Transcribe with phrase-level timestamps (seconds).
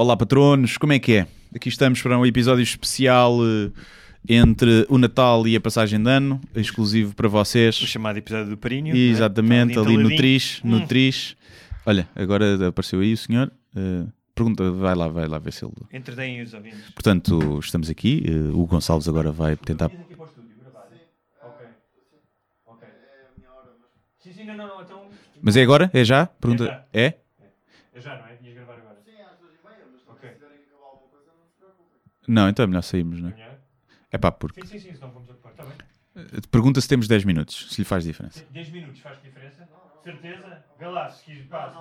[0.00, 1.26] Olá, patronos, como é que é?
[1.54, 3.70] Aqui estamos para um episódio especial eh,
[4.26, 7.74] entre o Natal e a passagem de ano, exclusivo para O vocês.
[7.74, 8.96] chamado episódio do Parinho.
[8.96, 9.86] Exatamente, não é?
[9.86, 10.08] ali no.
[10.16, 10.86] Tris, no Hum.
[10.86, 11.36] Tris.
[11.84, 13.52] Olha, agora apareceu aí o senhor.
[13.76, 15.74] eh, pergunta, vai lá, vai lá ver se ele.
[15.92, 16.80] Entreteem os ouvintes.
[16.94, 18.22] Portanto, estamos aqui.
[18.26, 19.86] eh, o Gonçalves agora vai tentar.
[19.86, 20.94] aqui para o estúdio, gravado.
[21.42, 21.66] Ok.
[22.64, 22.88] Ok.
[24.22, 25.10] Sim, sim, não, não, não.
[25.42, 25.90] Mas é agora?
[25.92, 26.24] É já?
[26.24, 26.64] Pergunta.
[26.64, 26.84] já.
[26.94, 27.18] É?
[27.92, 28.38] É já, não é?
[28.42, 28.96] Ias gravar agora.
[29.04, 29.10] Sim,
[30.08, 30.30] Ok.
[32.28, 33.34] Não, então é melhor sairmos, não é?
[34.12, 34.66] É pá, porque.
[34.66, 35.52] Sim, sim, sim, senão vamos ocupar.
[35.52, 35.74] Está bem.
[36.16, 38.44] eh, Pergunta se temos 10 minutos, se lhe faz diferença.
[38.50, 39.68] 10 minutos faz diferença?
[40.02, 40.64] Certeza?
[40.78, 41.76] Vê lá, se quis, passa.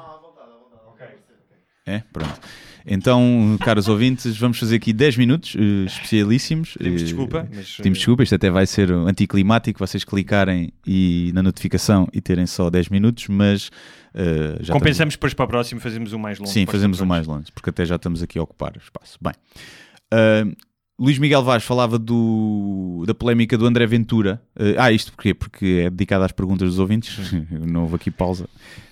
[0.86, 1.08] Ok.
[1.86, 2.04] É?
[2.14, 2.40] Pronto.
[2.86, 6.74] Então, caros ouvintes, vamos fazer aqui 10 minutos eh, especialíssimos.
[6.74, 7.76] Pedimos Eh, desculpa, mas.
[7.78, 12.46] Pedimos desculpa, isto até vai ser um anticlimático, vocês clicarem e, na notificação e terem
[12.46, 13.72] só 10 minutos, mas
[14.14, 16.52] eh, já Compensamos depois para o próximo, fazemos um mais longo.
[16.52, 17.28] Sim, fazemos o patrões.
[17.28, 19.18] mais longe, porque até já estamos aqui a ocupar espaço.
[19.22, 19.34] Bem,
[20.14, 20.46] eh,
[21.00, 24.42] Luís Miguel Vaz falava do, da polémica do André Ventura.
[24.58, 25.34] Eh, ah, isto porquê?
[25.34, 28.48] Porque é dedicado às perguntas dos ouvintes, não houve aqui pausa.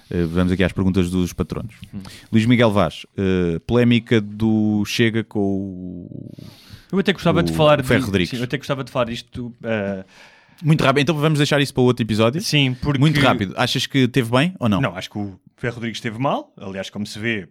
[0.10, 1.76] Eh, vamos aqui às perguntas dos patronos.
[1.94, 2.00] Hum.
[2.32, 5.40] Luís Miguel Vaz, eh, polémica do Chega com
[6.10, 6.34] o
[6.92, 7.84] Eu até gostava O de falar.
[7.84, 8.30] Ferro de- Rodrigues.
[8.30, 9.54] Sim, eu até gostava de falar disto.
[9.64, 10.06] ah,
[10.64, 12.40] Muito rápido, então vamos deixar isso para outro episódio.
[12.42, 13.00] sim, porque.
[13.00, 13.54] Muito rápido.
[13.58, 14.80] Achas que teve bem ou não?
[14.80, 16.54] Não, acho que o Ferro Rodrigues esteve mal.
[16.58, 17.50] Aliás, como se vê,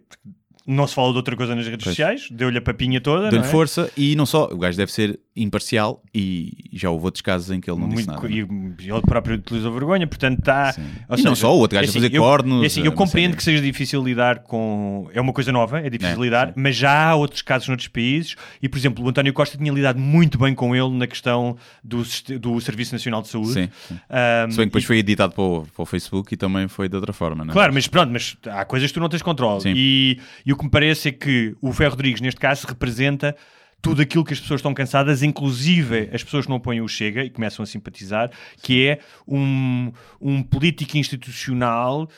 [0.67, 1.95] não se fala de outra coisa nas redes Pois.
[1.95, 2.27] sociais.
[2.29, 3.29] Deu-lhe a papinha toda.
[3.29, 3.49] Deu-lhe é?
[3.49, 7.59] força e não só, o gajo deve ser imparcial e já houve outros casos em
[7.61, 8.33] que ele não disse Muito, nada.
[8.81, 10.75] e ele próprio utilizou vergonha, portanto está.
[10.77, 12.91] E não seja, só, o outro gajo é a fazer eu, cornos, é assim, eu
[12.91, 15.09] compreendo que seja difícil lidar com.
[15.13, 16.53] É uma coisa nova, é difícil É, lidar, sim.
[16.57, 19.99] mas já há outros casos noutros países e, por exemplo, o António Costa tinha lidado
[19.99, 22.03] muito bem com ele na questão do,
[22.39, 23.53] do Serviço Nacional de Saúde.
[23.53, 23.99] Sim, sim.
[24.09, 26.67] Ahm, Se bem que depois e- foi editado para o, para o Facebook e também
[26.67, 27.53] foi de outra forma, não é?
[27.53, 29.63] Claro, mas pronto, mas há coisas que tu não tens controle.
[29.67, 33.35] E, e o que me parece é que o Ferro Rodrigues, neste caso, representa
[33.81, 37.23] tudo aquilo que as pessoas estão cansadas, inclusive as pessoas que não apoiam o Chega
[37.23, 38.29] e começam a simpatizar,
[38.61, 42.09] que é um, um político institucional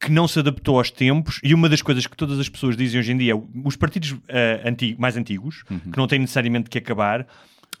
[0.00, 1.38] que não se adaptou aos tempos.
[1.44, 3.34] E uma das coisas que todas as pessoas dizem hoje em dia,
[3.64, 7.26] os partidos ah, anti- mais antigos, que não têm necessariamente que acabar,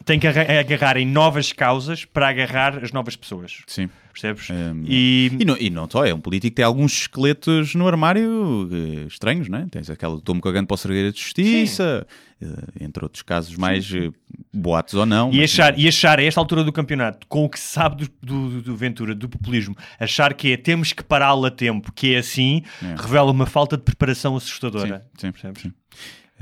[0.04, 3.58] têm que agarra- agarrar em novas causas para agarrar as novas pessoas.
[3.66, 3.88] Sim.
[4.12, 4.50] Percebes?
[4.50, 7.88] Hum, e, E não, e não só, é um político que tem alguns esqueletos no
[7.88, 9.66] armário eh, estranhos, não é?
[9.70, 12.06] Tens aquela tomo cagando para o Sergueira de Justiça,
[12.42, 12.46] eh,
[12.84, 14.10] entre outros casos mais eh,
[14.52, 15.32] boatos ou não.
[15.32, 18.10] E achar, e achar a esta altura do campeonato, com o que se sabe do,
[18.50, 22.18] do, do Ventura, do populismo, achar que é temos que pará-lo a tempo, que é
[22.18, 22.94] assim, É.
[23.00, 25.06] revela uma falta de preparação Sim, assustadora.
[25.16, 25.62] sim, Percebes?
[25.62, 25.72] sim.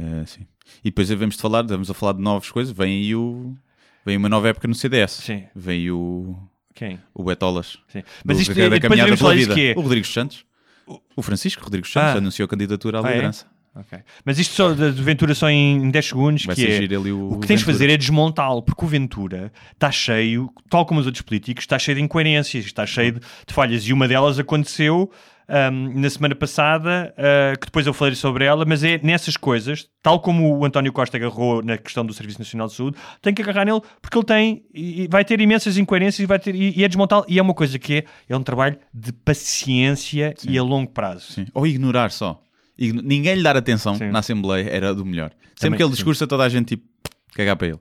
[0.01, 0.47] Eh, sim.
[0.83, 3.55] E depois devemos de falar, estamos a falar de novas coisas, vem aí o...
[4.05, 5.11] Vem uma nova época no CDS.
[5.13, 5.45] Sim.
[5.55, 6.37] Vem o,
[6.75, 6.99] Quem?
[7.15, 7.77] o Betolas.
[7.89, 8.01] Sim.
[8.01, 9.55] Do- Mas isto da é, depois caminhada pela vida.
[9.55, 9.75] que é.
[9.77, 10.45] O Rodrigues Santos.
[11.15, 12.19] O Francisco Rodrigues Santos Ah.
[12.19, 13.13] anunciou a candidatura à Ah, é?
[13.13, 13.47] liderança.
[13.77, 13.99] Ok.
[14.25, 16.99] Mas isto só de Ventura só em 10 segundos, Vai que é...
[17.13, 20.99] o O que tens de fazer é desmontá-lo, porque o Ventura está cheio, tal como
[20.99, 23.85] os outros políticos, está cheio de incoerências, está cheio de, de falhas.
[23.87, 25.09] E uma delas aconteceu
[25.51, 29.89] ahm, na semana passada, ah, que depois eu falei sobre ela, mas é nessas coisas,
[30.03, 33.43] tal como o António Costa agarrou na questão do Serviço Nacional de Saúde, tem que
[33.43, 36.85] agarrar nele, porque ele tem, e, vai ter imensas incoerências e, vai ter, e, e
[36.85, 37.25] é desmontá-lo.
[37.29, 41.33] E é uma coisa que é, é um trabalho de paciência e a longo prazo.
[41.33, 41.47] Sim.
[41.53, 42.41] Ou ignorar só.
[42.79, 44.11] Ninguém lhe dar atenção Sim.
[44.11, 45.31] na Assembleia era do melhor.
[45.31, 45.97] Sempre Também, que ele sim.
[45.97, 46.85] discursa, toda a gente tipo,
[47.35, 47.79] cagar para ele.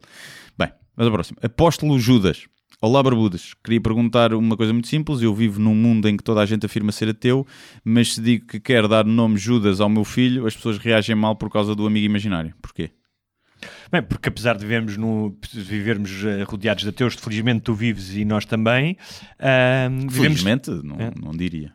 [0.58, 1.40] Bem, mas a próxima.
[1.42, 2.48] Apóstolo Judas.
[2.82, 3.54] Olá, Barbudas.
[3.62, 5.22] Queria perguntar uma coisa muito simples.
[5.22, 7.46] Eu vivo num mundo em que toda a gente afirma ser ateu,
[7.84, 11.14] mas se digo que quero dar o nome Judas ao meu filho, as pessoas reagem
[11.14, 12.54] mal por causa do amigo imaginário.
[12.62, 12.92] Porquê?
[13.92, 18.24] Bem, porque apesar de vivermos, no, vivermos eh, rodeados de ateus, felizmente tu vives e
[18.24, 18.96] nós também,
[19.38, 20.40] ahm, vivemos...
[20.40, 21.12] Felizmente, não, É.
[21.22, 21.74] não diria.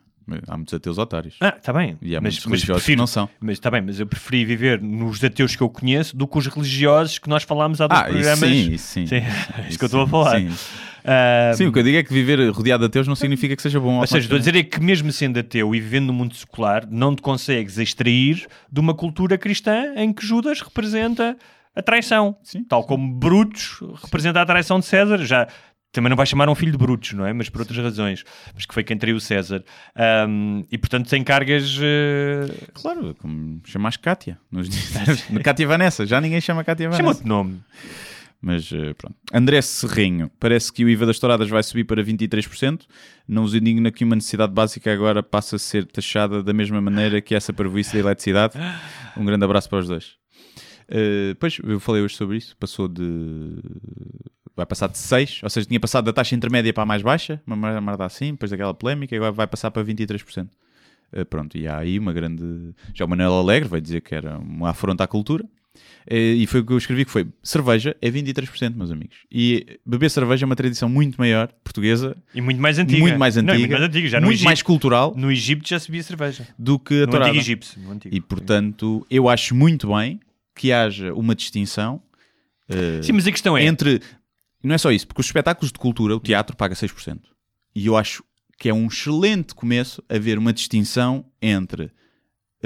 [0.48, 1.36] Há muitos ateus otários.
[1.40, 1.96] Ah, está bem.
[2.00, 3.28] E há mas, muitos mas religiosos que prefiro, não são.
[3.40, 6.46] mas está bem, mas eu preferi viver nos ateus que eu conheço do que os
[6.46, 8.38] religiosos que nós falámos há dois Ah, programas.
[8.38, 9.06] sim, isso sim.
[9.06, 9.16] Sim,
[9.58, 10.38] é isso que eu estou a falar.
[10.40, 10.48] Sim.
[11.06, 13.60] Ahm, Sim, o que eu digo é que viver rodeado de ateus não significa que
[13.60, 13.98] seja bom.
[14.00, 16.86] ou seja, estou a dizer é que mesmo sendo ateu e vivendo no mundo secular,
[16.90, 21.36] não te consegues extrair de uma cultura cristã em que Judas representa
[21.76, 22.36] a traição.
[22.42, 22.64] Sim.
[22.64, 25.18] Tal como Brutus representa a traição de César.
[25.26, 25.46] Já
[25.94, 27.32] também não vai chamar um filho de Brutus, não é?
[27.32, 28.24] Mas por outras razões.
[28.54, 29.64] Mas que foi quem traiu César.
[29.96, 31.78] Ahm, e portanto tem cargas.
[31.80, 34.38] eh, Claro, como chamaste Cátia.
[34.50, 34.68] Nos
[35.42, 37.08] Cátia Vanessa, já ninguém chama Cátia Chama Vanessa.
[37.18, 37.60] outro nome.
[38.46, 39.16] Mas eh, pronto.
[39.32, 42.82] André Serrinho, parece que o IVA das touradas vai subir para 23%.
[43.26, 47.22] Não os indigna que uma necessidade básica agora passa a ser taxada da mesma maneira
[47.22, 48.58] que essa parvoíce da eletricidade.
[49.16, 50.16] Um grande abraço para os dois.
[50.88, 52.54] Eh, pois, eu falei hoje sobre isso.
[52.58, 53.02] Passou de.
[54.56, 57.40] Vai passar de 6, ou seja, tinha passado da taxa intermédia para a mais baixa,
[57.46, 60.48] uma merda assim, depois daquela polémica, e agora vai passar para 23%.
[61.12, 62.74] Uh, pronto, e há aí uma grande.
[62.92, 65.44] Já o Manuel Alegre vai dizer que era uma afronta à cultura.
[66.08, 69.16] Uh, e foi o que eu escrevi que foi cerveja é 23%, meus amigos.
[69.30, 73.00] E beber cerveja é uma tradição muito maior, portuguesa, E muito mais antiga.
[73.00, 74.08] muito mais Não, antiga, e muito mais antiga.
[74.08, 76.46] Já muito Egito, mais cultural no Egito já se bebia cerveja.
[76.58, 77.80] do que a No antigo egípcio.
[77.80, 78.14] No antigo.
[78.14, 80.20] E portanto, eu acho muito bem
[80.54, 82.00] que haja uma distinção
[82.68, 83.64] uh, Sim, mas a questão é...
[83.64, 84.00] entre.
[84.64, 87.20] E Não é só isso, porque os espetáculos de cultura, o teatro paga 6%.
[87.76, 88.24] E eu acho
[88.58, 91.88] que é um excelente começo haver uma distinção entre a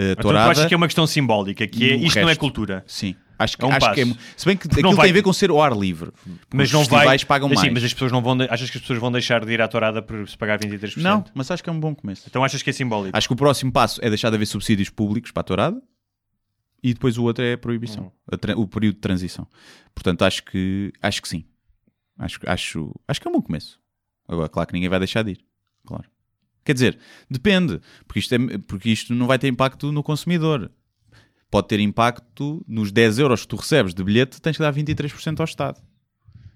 [0.02, 0.50] Então tu tourada.
[0.52, 2.40] achas que é uma questão simbólica, que é isto não é resto.
[2.40, 2.84] cultura.
[2.86, 3.14] Sim.
[3.40, 4.06] Acho que, É um acho que é.
[4.06, 4.18] passo.
[4.36, 6.10] Se bem que aquilo não vai- tem a ver com ser o ar livre.
[6.52, 7.18] Mas Os não vai...
[7.20, 7.72] pagam assim, mais.
[7.72, 8.36] mas as pessoas não vão...
[8.36, 10.96] de- Achas que as pessoas vão deixar de ir à tourada por se pagar 23%?
[11.00, 12.24] Não, mas acho que é um bom começo.
[12.28, 13.16] Então achas que é simbólico?
[13.16, 15.80] Acho que o próximo passo é deixar de haver subsídios públicos para a tourada
[16.82, 18.10] e depois o outro é a proibição, Hum.
[18.32, 19.46] a tra- o período de transição.
[19.94, 21.44] Portanto, acho que acho que sim.
[22.18, 23.80] Acho, acho, acho que é um bom começo.
[24.26, 25.44] Agora, claro que ninguém vai deixar de ir.
[25.86, 26.04] Claro.
[26.64, 26.98] Quer dizer,
[27.30, 30.70] depende, porque isto, é, porque isto não vai ter impacto no consumidor.
[31.50, 35.40] Pode ter impacto nos 10 euros que tu recebes de bilhete, tens que dar 23%
[35.40, 35.80] ao Estado.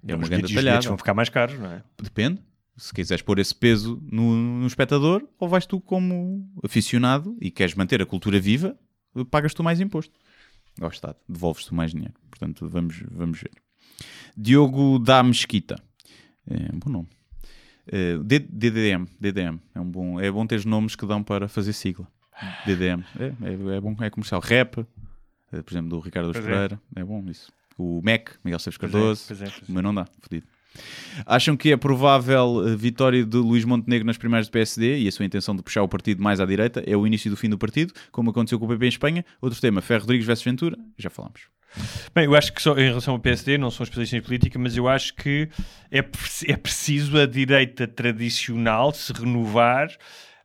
[0.07, 0.89] É uma grande bilhetes- os bilhetes talhada.
[0.89, 1.83] vão ficar mais caros, não é?
[2.03, 2.43] Depende.
[2.77, 7.75] Se quiseres pôr esse peso no, no espectador, ou vais tu como aficionado e queres
[7.75, 8.77] manter a cultura viva,
[9.31, 10.19] pagas tu mais imposto
[10.81, 12.15] ao Estado, devolves tu mais dinheiro.
[12.31, 13.53] Portanto, vamos, vamos ver.
[14.37, 15.77] Diogo da Mesquita.
[16.49, 17.09] É um bom nome.
[17.87, 19.59] Eh, D- DDM, DDM.
[19.75, 22.07] É, um bom, é bom ter nomes que dão para fazer sigla.
[22.67, 23.03] DDM.
[23.19, 24.41] É, é, é bom, é comercial.
[24.41, 24.79] Rap,
[25.53, 26.49] eh, por exemplo, do Ricardo Pois é.
[26.49, 26.81] Pereira.
[26.97, 27.05] É.
[27.05, 27.53] bom isso.
[27.79, 29.25] O MEC, Miguel Seves é, Cardoso.
[29.29, 29.65] pois é, pois é.
[29.73, 30.47] Mas não dá, fodido.
[31.27, 35.13] Acham que é provável a vitória de Luís Montenegro nas primárias do PSD e a
[35.13, 37.59] sua intenção de puxar o partido mais à direita é o início do fim do
[37.59, 39.25] partido, como aconteceu com o PP em Espanha?
[39.41, 41.43] Outro tema, Ferro Rodrigues versus Ventura, já falámos.
[42.15, 44.77] Bem, eu acho que só, em relação ao PSD, não sou especialista em política, mas
[44.77, 45.49] eu acho que
[45.91, 49.89] é, é preciso a direita tradicional se renovar,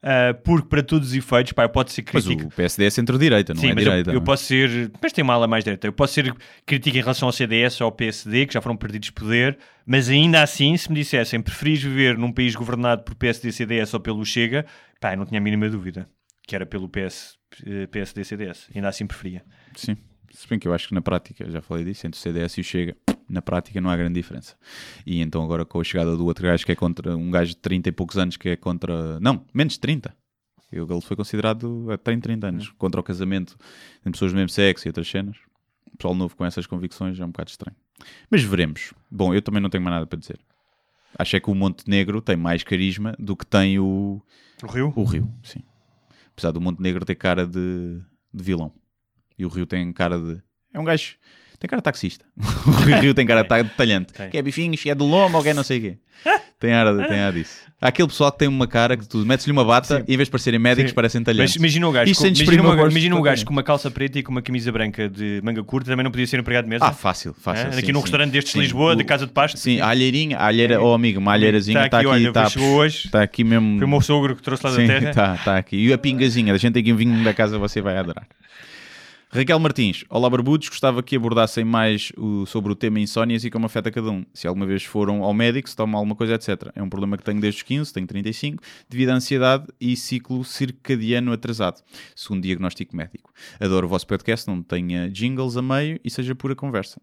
[0.02, 2.48] ah, porque para todos os efeitos, pá, pode ser Mas crítico.
[2.48, 4.10] o PSD é centro-direita, não Sim, é mas eu- direita.
[4.12, 4.26] eu, não é?
[4.26, 4.92] posso ser.
[5.02, 5.88] Mas tem uma ala mais direita.
[5.88, 6.34] Eu posso ser
[6.66, 10.08] crítico em relação ao CDS ou ao PSD, que já foram partidos de poder, mas
[10.10, 14.24] ainda assim, se me dissessem preferis viver num país governado por PSD, CDS ou pelo
[14.24, 14.66] Chega,
[15.02, 16.08] pá, eu não tinha a mínima dúvida
[16.48, 17.36] que era pelo PS,
[17.66, 18.70] eh, PSD, CDS.
[18.74, 19.44] Ainda assim preferia.
[19.76, 19.98] Sim.
[20.32, 22.62] Se bem que eu acho que na prática, já falei disso, entre o CDS e
[22.62, 22.96] o Chega,
[23.30, 24.56] na prática não há grande diferença.
[25.06, 27.58] E então agora com a chegada do outro gajo que é contra um gajo de
[27.58, 29.20] 30 e poucos anos que é contra.
[29.20, 30.16] Não, menos de 30.
[30.72, 32.70] Eu- Ele foi considerado a 30, 30 anos.
[32.78, 33.58] Contra o casamento
[34.00, 35.38] entre pessoas do mesmo sexo e outras cenas.
[35.94, 37.76] O pessoal novo com essas convicções é um bocado estranho.
[38.30, 38.94] Mas veremos.
[39.10, 40.40] Bom, eu também não tenho mais nada para dizer.
[41.18, 44.22] Acho é que o Montenegro tem mais carisma do que tem o,
[44.62, 44.94] O Rio?
[44.96, 45.64] o Rio, sim.
[46.34, 48.00] Apesar do Montenegro ter cara de,
[48.32, 48.72] de vilão.
[49.38, 50.38] E o Rio tem cara de.
[50.74, 51.16] É um gajo.
[51.60, 52.24] Tem cara de taxista.
[52.38, 54.14] o Rio tem cara de ta- de talhante.
[54.30, 55.98] Que é bifinhos, que é de lombo ou que é não sei o quê.
[56.60, 57.60] Tem de- tem cara disso.
[57.80, 60.04] Há aquele pessoal que tem uma cara que tu metes-lhe uma bata Sim.
[60.08, 60.96] e em vez de parecerem médicos, Sim.
[60.96, 61.52] parecem talhantes.
[61.52, 64.18] Mas imagina um gajo, Isto com, imagina, uma- imagina um gajo com uma calça preta
[64.18, 66.86] e com uma camisa branca de manga curta também não podia ser empregado de mesa.
[66.86, 67.68] Ah, fácil, fácil.
[67.68, 67.72] É?
[67.74, 68.60] sim, Aqui num restaurante destes de.
[68.60, 69.60] Lisboa, da Casa de Pasto.
[69.60, 72.60] Sim, a alheirinha, a alheira, oh amigo, uma alheirazinha Está está aqui, aqui, olha, está,
[72.60, 73.06] hoje.
[73.06, 73.78] está aqui mesmo.
[73.78, 75.10] Foi o meu sogro que trouxe lá da terra.
[75.12, 75.76] Está tá aqui.
[75.78, 78.26] E a pingazinha, a gente tem aqui um vinho da casa, você vai adorar.
[79.30, 83.66] Raquel Martins, olá barbudos, gostava que abordassem mais o- sobre o tema insónias e como
[83.66, 84.26] afeta cada um.
[84.34, 86.72] Se alguma vez foram ao médico, se tomam alguma coisa, etc.
[86.74, 90.46] É um problema que tenho desde os 15, tenho 35, devido à ansiedade e ciclo
[90.46, 91.82] circadiano atrasado,
[92.16, 93.32] segundo diagnóstico médico.
[93.60, 97.02] Adoro o vosso podcast, não tenha jingles a meio e seja pura conversa.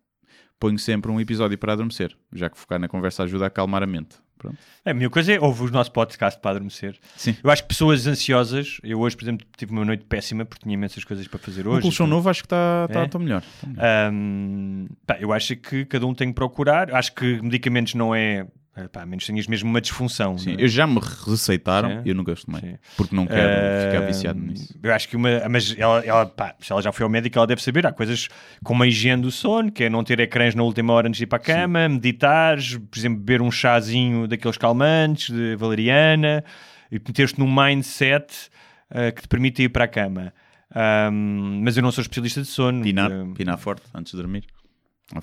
[0.58, 3.86] Ponho sempre um episódio para adormecer, já que focar na conversa ajuda a acalmar a
[3.86, 4.23] mente.
[4.44, 4.58] Pronto.
[4.84, 6.96] É, a minha coisa é ouvir o nosso podcast para adormecer.
[7.16, 7.34] Sim.
[7.42, 10.74] Eu acho que pessoas ansiosas, eu hoje, por exemplo, tive uma noite péssima porque tinha
[10.74, 11.82] imensas coisas para fazer O hoje.
[11.82, 13.08] colchão novo acho que está tá, É?
[13.08, 13.42] tá melhor.
[13.78, 16.94] Ahm, pá, eu acho que cada um tem que procurar.
[16.94, 18.46] Acho que medicamentos não é.
[18.76, 20.36] Eh, Pá, menos tenhas mesmo uma disfunção.
[20.36, 20.62] Sim, é?
[20.64, 22.02] eu já me receitaram Sim.
[22.04, 22.64] e eu não gosto mais.
[22.64, 22.76] Sim.
[22.96, 24.74] Porque não quero ficar Ahm, viciado nisso.
[24.82, 25.28] Eu acho que uma.
[25.48, 27.86] Mas ela, ela, pá, se ela já foi ao médico, ela deve saber.
[27.86, 28.28] Há coisas
[28.64, 31.24] como a higiene do sono, que é não ter ecrãs na última hora antes de
[31.24, 32.56] ir para a cama, meditar,
[32.90, 36.44] por exemplo, beber um chazinho daqueles calmantes, de valeriana,
[36.90, 38.50] e meter-te num mindset
[38.90, 40.32] ah, que te permite ir para a cama.
[40.74, 42.82] Ahm, mas eu não sou especialista de sono.
[42.82, 44.44] Pinar, Ah, pinar forte antes de dormir.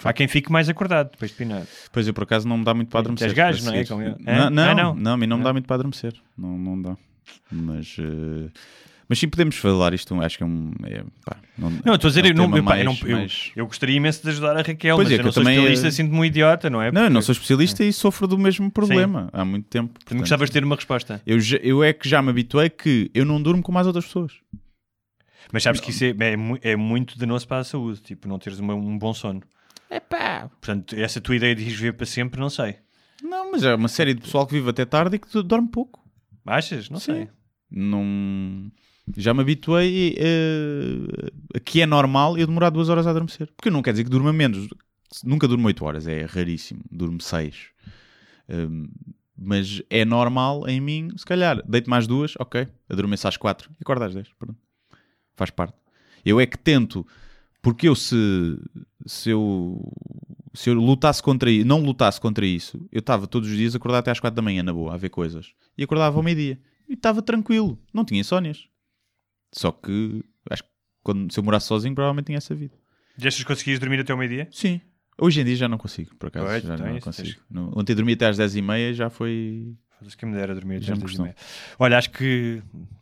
[0.03, 1.63] Há quem fique mais acordado depois de pinar.
[1.91, 3.27] Pois eu por acaso não me dá muito para adormecer.
[3.29, 3.83] És gajo, não é?
[3.85, 4.15] Como eu.
[4.19, 5.13] Não, não, Ah, não, não.
[5.13, 6.13] a mim não me dá muito para adormecer.
[6.37, 6.95] Não, não dá.
[7.51, 8.49] Mas, eh,
[9.09, 10.13] mas sim, podemos falar isto.
[10.21, 10.71] Acho que é um.
[10.83, 13.51] é, pá, não, Não, estou a dizer, é um eu, não, eu, eu, não- mais-
[13.55, 15.43] eu- eu gostaria imenso de ajudar a Raquel, Pois mas é, eu não eu sou
[15.43, 16.91] especialista, eh, sinto-me um idiota, não é?
[16.91, 19.87] Não, eu não Porque sou especialista e sofro do mesmo problema há muito tempo.
[19.87, 21.21] Não portanto, gostavas de ter uma resposta.
[21.25, 24.33] eu, eu é que já me habituei que eu não durmo com mais outras pessoas.
[25.51, 28.59] Mas sabes que isso é, é, é muito danoso para a saúde, tipo, não teres
[28.59, 29.41] uma- um bom sono.
[29.91, 30.47] É pá.
[30.47, 32.77] Portanto, essa tua ideia de ires ver para sempre, não sei.
[33.21, 36.01] Não, mas é uma série de pessoal que vive até tarde e que dorme pouco.
[36.45, 36.89] Achas?
[36.89, 37.13] Não Sim.
[37.13, 37.29] sei.
[37.69, 38.71] Não.
[39.17, 43.51] Já me habituei uh, a que é normal eu demorar duas horas a adormecer.
[43.55, 44.69] Porque não quer dizer que durma menos.
[45.25, 46.81] Nunca durmo 8 horas, é raríssimo.
[46.89, 47.67] Durmo 6.
[48.47, 48.87] Um,
[49.37, 53.77] mas é normal em mim, se calhar, deito mais duas, ok, adormeço às 4 e
[53.81, 54.29] acordo às 10.
[54.39, 54.57] Pronto.
[55.35, 55.75] Faz parte.
[56.23, 57.05] Eu é que tento,
[57.61, 58.15] porque eu se,
[59.05, 59.79] se eu
[60.53, 63.77] se eu lutasse contra isso, não lutasse contra isso, eu estava todos os dias a
[63.77, 65.53] acordar até às 4 da manhã, na boa, a ver coisas.
[65.77, 66.59] E acordava ao meio-dia.
[66.89, 67.79] E estava tranquilo.
[67.93, 68.67] Não tinha insónias.
[69.53, 70.69] Só que acho que
[71.03, 72.75] quando, se eu morasse sozinho, provavelmente tinha essa vida.
[73.17, 74.47] Já achas que conseguias dormir até ao meio-dia?
[74.51, 74.81] Sim.
[75.17, 76.45] Hoje em dia já não consigo, por acaso.
[76.47, 77.27] Pois, já então não isso, consigo.
[77.29, 79.75] tens- No- Ontem dormi até às 10h30 já foi.
[79.99, 81.35] Foda-se que me dera dormir até Já às me 10 e meia.
[81.79, 82.61] Olha, acho que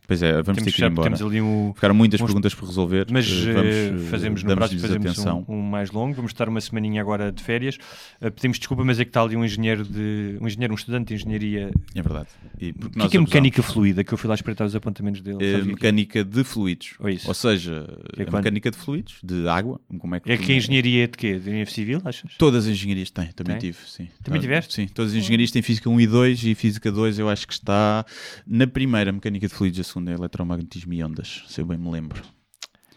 [0.10, 1.44] Pois é, vamos temos, ter que ir já- embora.
[1.44, 1.72] um.
[1.76, 3.06] Ficaram muitas uns- perguntas por resolver.
[3.12, 3.76] Mas eh, eh, vamos,
[4.08, 5.46] eh, fazemos no próximo fazemos atenção.
[5.48, 6.16] um, um mais longo.
[6.16, 7.78] Vamos estar uma semaninha agora de férias.
[8.20, 11.10] Eh, pedimos desculpa, mas é que está ali um engenheiro de um engenheiro, um estudante
[11.10, 11.70] de engenharia.
[11.94, 12.28] É verdade.
[12.60, 14.04] E O que é, que é mecânica fluida?
[14.04, 15.38] Que eu fui lá espreitar os apontamentos dele.
[15.46, 15.64] É é?
[15.64, 16.96] mecânica de fluidos.
[17.00, 17.28] Ou isso.
[17.28, 17.88] Ou seja,
[18.18, 19.80] é mecânica de fluidos, de água.
[20.00, 21.34] Como é que, É que a engenharia de quê?
[21.34, 22.32] De engenharia civil, achas?
[22.40, 23.72] Todas as engenharias têm, também Tem?
[23.72, 24.08] tive, sim.
[24.24, 24.74] Também tiveste?
[24.74, 27.54] Sim, todas as engenharias têm Física 1 e 2 e Física 2 eu acho que
[27.54, 28.04] está
[28.48, 31.90] na primeira Mecânica de Fluidos, a segunda é Eletromagnetismo e Ondas, se eu bem me
[31.92, 32.22] lembro.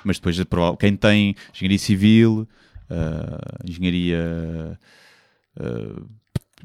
[0.04, 0.37] Mas depois,
[0.78, 2.49] quem tem Engenharia Civil,
[2.90, 4.78] ah, Engenharia...
[5.59, 6.02] ah,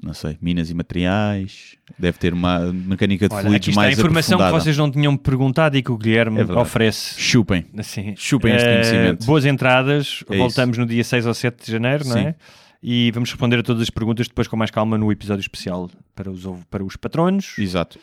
[0.04, 3.86] não sei, Minas e Materiais, deve ter uma Mecânica de Olha, Fluidos aqui está a
[3.86, 7.20] mais informação que vocês não tinham perguntado e que o Guilherme É oferece.
[7.20, 7.66] Chupem.
[7.78, 9.26] Assim, Chupem este eh, conhecimento.
[9.26, 10.24] Boas entradas.
[10.30, 12.32] É Voltamos no dia 6 ou 7 de janeiro, não é?
[12.32, 12.38] Sim.
[12.82, 16.30] E vamos responder a todas as perguntas depois com mais calma no episódio especial para
[16.30, 17.56] os, para os patronos.
[17.58, 18.00] Exato.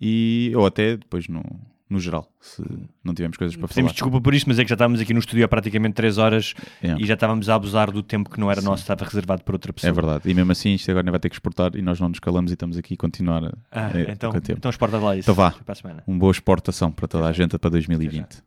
[0.00, 1.42] E, ou até depois no,
[1.88, 2.62] no geral, se
[3.04, 3.90] não tivermos coisas para falar.
[3.92, 6.54] desculpa por isto, mas é que já estávamos aqui no estúdio há praticamente 3 horas
[6.82, 7.02] Yeah.
[7.02, 9.72] e já estávamos a abusar do tempo que não era nosso, estava reservado para outra
[9.72, 9.90] pessoa.
[9.90, 10.30] É verdade.
[10.30, 12.54] E mesmo assim, isto agora vai ter que exportar e nós não nos calamos e
[12.54, 14.58] estamos aqui a continuar a, Ah, a- então, com o tempo.
[14.58, 15.26] então exporta lá isso.
[15.30, 15.48] Então vá.
[15.48, 16.02] A.
[16.06, 18.42] Uma boa exportação para toda a gente para 2020.